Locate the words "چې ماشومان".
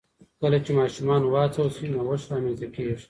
0.65-1.21